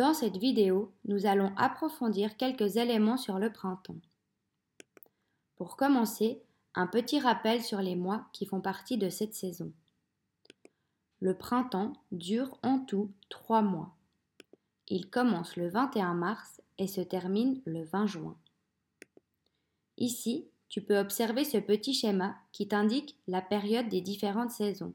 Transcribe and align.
Dans 0.00 0.14
cette 0.14 0.38
vidéo, 0.38 0.94
nous 1.04 1.26
allons 1.26 1.52
approfondir 1.58 2.38
quelques 2.38 2.76
éléments 2.76 3.18
sur 3.18 3.38
le 3.38 3.52
printemps. 3.52 4.00
Pour 5.56 5.76
commencer, 5.76 6.40
un 6.74 6.86
petit 6.86 7.20
rappel 7.20 7.62
sur 7.62 7.82
les 7.82 7.96
mois 7.96 8.24
qui 8.32 8.46
font 8.46 8.62
partie 8.62 8.96
de 8.96 9.10
cette 9.10 9.34
saison. 9.34 9.74
Le 11.20 11.36
printemps 11.36 11.92
dure 12.12 12.56
en 12.62 12.78
tout 12.78 13.12
trois 13.28 13.60
mois. 13.60 13.94
Il 14.88 15.10
commence 15.10 15.56
le 15.56 15.68
21 15.68 16.14
mars 16.14 16.62
et 16.78 16.86
se 16.86 17.02
termine 17.02 17.60
le 17.66 17.84
20 17.84 18.06
juin. 18.06 18.38
Ici, 19.98 20.48
tu 20.70 20.80
peux 20.80 20.96
observer 20.96 21.44
ce 21.44 21.58
petit 21.58 21.92
schéma 21.92 22.38
qui 22.52 22.66
t'indique 22.66 23.18
la 23.26 23.42
période 23.42 23.90
des 23.90 24.00
différentes 24.00 24.52
saisons. 24.52 24.94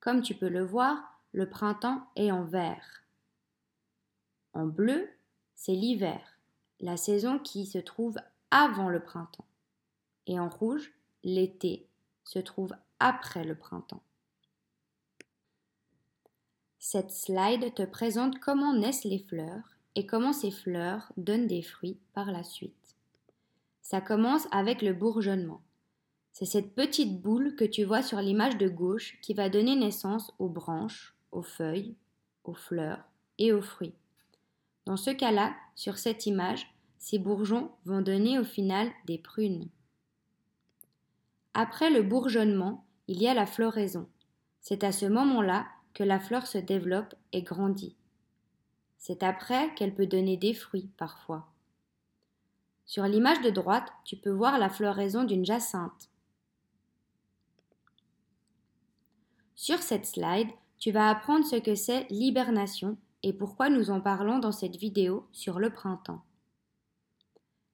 Comme 0.00 0.22
tu 0.22 0.34
peux 0.34 0.48
le 0.48 0.64
voir, 0.64 1.20
le 1.30 1.48
printemps 1.48 2.02
est 2.16 2.32
en 2.32 2.42
vert. 2.42 3.04
En 4.58 4.66
bleu, 4.66 5.08
c'est 5.54 5.76
l'hiver, 5.76 6.20
la 6.80 6.96
saison 6.96 7.38
qui 7.38 7.64
se 7.64 7.78
trouve 7.78 8.16
avant 8.50 8.88
le 8.88 8.98
printemps. 8.98 9.46
Et 10.26 10.40
en 10.40 10.48
rouge, 10.48 10.90
l'été 11.22 11.86
se 12.24 12.40
trouve 12.40 12.74
après 12.98 13.44
le 13.44 13.54
printemps. 13.54 14.02
Cette 16.80 17.12
slide 17.12 17.72
te 17.72 17.84
présente 17.84 18.40
comment 18.40 18.74
naissent 18.74 19.04
les 19.04 19.20
fleurs 19.20 19.76
et 19.94 20.06
comment 20.06 20.32
ces 20.32 20.50
fleurs 20.50 21.12
donnent 21.16 21.46
des 21.46 21.62
fruits 21.62 22.00
par 22.12 22.32
la 22.32 22.42
suite. 22.42 22.96
Ça 23.80 24.00
commence 24.00 24.48
avec 24.50 24.82
le 24.82 24.92
bourgeonnement. 24.92 25.62
C'est 26.32 26.46
cette 26.46 26.74
petite 26.74 27.22
boule 27.22 27.54
que 27.54 27.64
tu 27.64 27.84
vois 27.84 28.02
sur 28.02 28.20
l'image 28.20 28.58
de 28.58 28.68
gauche 28.68 29.20
qui 29.22 29.34
va 29.34 29.50
donner 29.50 29.76
naissance 29.76 30.32
aux 30.40 30.48
branches, 30.48 31.14
aux 31.30 31.42
feuilles, 31.42 31.94
aux 32.42 32.54
fleurs 32.54 33.04
et 33.38 33.52
aux 33.52 33.62
fruits. 33.62 33.94
Dans 34.88 34.96
ce 34.96 35.10
cas-là, 35.10 35.54
sur 35.74 35.98
cette 35.98 36.24
image, 36.24 36.74
ces 36.96 37.18
bourgeons 37.18 37.70
vont 37.84 38.00
donner 38.00 38.38
au 38.38 38.44
final 38.44 38.90
des 39.04 39.18
prunes. 39.18 39.68
Après 41.52 41.90
le 41.90 42.02
bourgeonnement, 42.02 42.86
il 43.06 43.20
y 43.20 43.28
a 43.28 43.34
la 43.34 43.44
floraison. 43.44 44.08
C'est 44.62 44.84
à 44.84 44.92
ce 44.92 45.04
moment-là 45.04 45.66
que 45.92 46.04
la 46.04 46.18
fleur 46.18 46.46
se 46.46 46.56
développe 46.56 47.14
et 47.34 47.42
grandit. 47.42 47.96
C'est 48.96 49.22
après 49.22 49.74
qu'elle 49.74 49.94
peut 49.94 50.06
donner 50.06 50.38
des 50.38 50.54
fruits 50.54 50.88
parfois. 50.96 51.52
Sur 52.86 53.04
l'image 53.04 53.42
de 53.42 53.50
droite, 53.50 53.92
tu 54.06 54.16
peux 54.16 54.32
voir 54.32 54.58
la 54.58 54.70
floraison 54.70 55.24
d'une 55.24 55.44
jacinthe. 55.44 56.08
Sur 59.54 59.82
cette 59.82 60.06
slide, 60.06 60.48
tu 60.78 60.92
vas 60.92 61.10
apprendre 61.10 61.44
ce 61.44 61.56
que 61.56 61.74
c'est 61.74 62.06
l'hibernation 62.08 62.96
et 63.22 63.32
pourquoi 63.32 63.68
nous 63.68 63.90
en 63.90 64.00
parlons 64.00 64.38
dans 64.38 64.52
cette 64.52 64.76
vidéo 64.76 65.26
sur 65.32 65.58
le 65.58 65.70
printemps. 65.70 66.22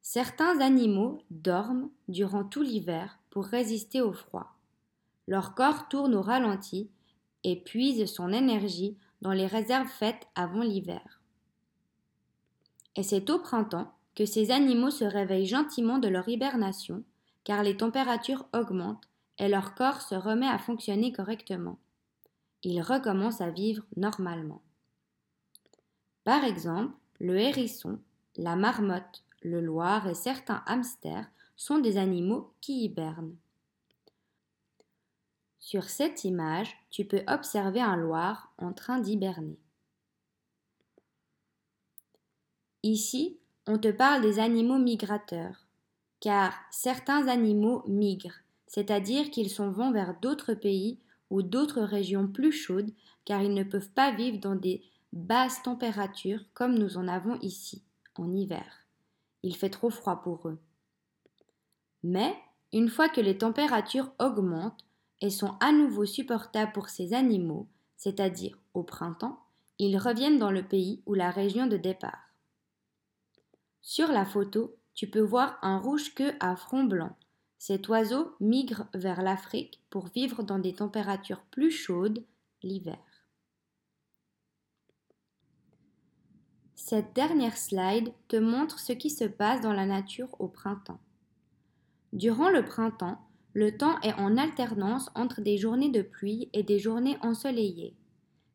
Certains 0.00 0.60
animaux 0.60 1.22
dorment 1.30 1.90
durant 2.08 2.44
tout 2.44 2.62
l'hiver 2.62 3.18
pour 3.30 3.44
résister 3.44 4.00
au 4.00 4.12
froid. 4.12 4.56
Leur 5.26 5.54
corps 5.54 5.88
tourne 5.88 6.14
au 6.14 6.22
ralenti 6.22 6.90
et 7.44 7.56
puise 7.56 8.06
son 8.06 8.32
énergie 8.32 8.96
dans 9.20 9.32
les 9.32 9.46
réserves 9.46 9.88
faites 9.88 10.26
avant 10.34 10.62
l'hiver. 10.62 11.20
Et 12.96 13.02
c'est 13.02 13.30
au 13.30 13.38
printemps 13.38 13.92
que 14.14 14.26
ces 14.26 14.50
animaux 14.50 14.90
se 14.90 15.04
réveillent 15.04 15.46
gentiment 15.46 15.98
de 15.98 16.08
leur 16.08 16.28
hibernation, 16.28 17.04
car 17.44 17.62
les 17.62 17.76
températures 17.76 18.46
augmentent 18.52 19.08
et 19.38 19.48
leur 19.48 19.74
corps 19.74 20.02
se 20.02 20.14
remet 20.14 20.46
à 20.46 20.58
fonctionner 20.58 21.12
correctement. 21.12 21.78
Ils 22.62 22.82
recommencent 22.82 23.40
à 23.40 23.50
vivre 23.50 23.84
normalement. 23.96 24.62
Par 26.24 26.44
exemple, 26.44 26.94
le 27.20 27.38
hérisson, 27.38 27.98
la 28.36 28.56
marmotte, 28.56 29.24
le 29.42 29.60
loir 29.60 30.06
et 30.08 30.14
certains 30.14 30.62
hamsters 30.66 31.26
sont 31.56 31.78
des 31.78 31.96
animaux 31.96 32.52
qui 32.60 32.84
hibernent. 32.84 33.36
Sur 35.58 35.84
cette 35.84 36.24
image, 36.24 36.76
tu 36.90 37.04
peux 37.04 37.22
observer 37.28 37.80
un 37.80 37.96
loir 37.96 38.52
en 38.58 38.72
train 38.72 38.98
d'hiberner. 38.98 39.58
Ici, 42.82 43.38
on 43.66 43.78
te 43.78 43.88
parle 43.88 44.22
des 44.22 44.40
animaux 44.40 44.78
migrateurs, 44.78 45.66
car 46.18 46.52
certains 46.70 47.28
animaux 47.28 47.84
migrent, 47.86 48.40
c'est-à-dire 48.66 49.30
qu'ils 49.30 49.50
s'en 49.50 49.70
vont 49.70 49.92
vers 49.92 50.18
d'autres 50.20 50.54
pays 50.54 50.98
ou 51.30 51.42
d'autres 51.42 51.82
régions 51.82 52.26
plus 52.26 52.52
chaudes, 52.52 52.90
car 53.24 53.42
ils 53.42 53.54
ne 53.54 53.62
peuvent 53.62 53.90
pas 53.90 54.10
vivre 54.12 54.38
dans 54.38 54.56
des 54.56 54.82
basses 55.12 55.62
températures 55.62 56.44
comme 56.54 56.78
nous 56.78 56.96
en 56.96 57.08
avons 57.08 57.38
ici, 57.40 57.82
en 58.16 58.32
hiver. 58.32 58.86
Il 59.42 59.56
fait 59.56 59.70
trop 59.70 59.90
froid 59.90 60.22
pour 60.22 60.48
eux. 60.48 60.58
Mais, 62.02 62.34
une 62.72 62.88
fois 62.88 63.08
que 63.08 63.20
les 63.20 63.38
températures 63.38 64.12
augmentent 64.18 64.84
et 65.20 65.30
sont 65.30 65.54
à 65.60 65.72
nouveau 65.72 66.06
supportables 66.06 66.72
pour 66.72 66.88
ces 66.88 67.12
animaux, 67.12 67.68
c'est-à-dire 67.96 68.58
au 68.74 68.82
printemps, 68.82 69.38
ils 69.78 69.98
reviennent 69.98 70.38
dans 70.38 70.50
le 70.50 70.62
pays 70.62 71.02
ou 71.06 71.14
la 71.14 71.30
région 71.30 71.66
de 71.66 71.76
départ. 71.76 72.32
Sur 73.80 74.08
la 74.08 74.24
photo, 74.24 74.76
tu 74.94 75.08
peux 75.08 75.20
voir 75.20 75.58
un 75.62 75.78
rouge-queue 75.78 76.34
à 76.40 76.56
front 76.56 76.84
blanc. 76.84 77.16
Cet 77.58 77.88
oiseau 77.88 78.34
migre 78.40 78.86
vers 78.94 79.22
l'Afrique 79.22 79.80
pour 79.90 80.06
vivre 80.08 80.42
dans 80.42 80.58
des 80.58 80.74
températures 80.74 81.42
plus 81.50 81.70
chaudes 81.70 82.24
l'hiver. 82.62 82.98
Cette 86.92 87.14
dernière 87.14 87.56
slide 87.56 88.12
te 88.28 88.36
montre 88.36 88.78
ce 88.78 88.92
qui 88.92 89.08
se 89.08 89.24
passe 89.24 89.62
dans 89.62 89.72
la 89.72 89.86
nature 89.86 90.28
au 90.38 90.46
printemps. 90.46 91.00
Durant 92.12 92.50
le 92.50 92.66
printemps, 92.66 93.16
le 93.54 93.78
temps 93.78 93.98
est 94.02 94.12
en 94.12 94.36
alternance 94.36 95.08
entre 95.14 95.40
des 95.40 95.56
journées 95.56 95.88
de 95.88 96.02
pluie 96.02 96.50
et 96.52 96.62
des 96.62 96.78
journées 96.78 97.16
ensoleillées. 97.22 97.96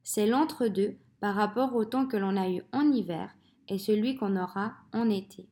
C'est 0.03 0.27
l'entre-deux 0.27 0.97
par 1.19 1.33
rapport 1.33 1.75
au 1.75 1.83
temps 1.83 2.05
que 2.05 2.15
l'on 2.15 2.37
a 2.37 2.47
eu 2.47 2.61
en 2.73 2.91
hiver 2.91 3.35
et 3.69 3.79
celui 3.79 4.17
qu'on 4.17 4.35
aura 4.35 4.75
en 4.93 5.09
été. 5.09 5.49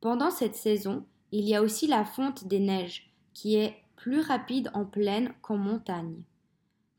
Pendant 0.00 0.32
cette 0.32 0.56
saison, 0.56 1.06
il 1.30 1.44
y 1.48 1.54
a 1.54 1.62
aussi 1.62 1.86
la 1.86 2.04
fonte 2.04 2.48
des 2.48 2.58
neiges, 2.58 3.14
qui 3.34 3.54
est 3.54 3.76
plus 3.94 4.18
rapide 4.18 4.68
en 4.74 4.84
plaine 4.84 5.32
qu'en 5.42 5.58
montagne. 5.58 6.24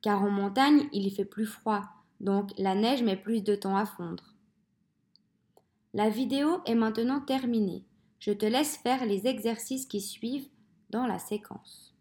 Car 0.02 0.24
en 0.24 0.30
montagne, 0.30 0.88
il 0.94 1.14
fait 1.14 1.26
plus 1.26 1.48
froid, 1.48 1.84
donc 2.22 2.52
la 2.58 2.76
neige 2.76 3.04
met 3.04 3.18
plus 3.18 3.44
de 3.44 3.56
temps 3.56 3.76
à 3.76 3.86
fondre. 3.86 4.39
La 5.96 6.10
vidéo 6.10 6.62
est 6.68 6.76
maintenant 6.76 7.20
terminée. 7.20 7.84
Je 8.20 8.32
te 8.32 8.46
laisse 8.46 8.78
faire 8.78 9.06
les 9.06 9.26
exercices 9.26 9.88
qui 9.88 10.02
suivent 10.02 10.50
dans 10.92 11.08
la 11.08 11.18
séquence. 11.18 11.96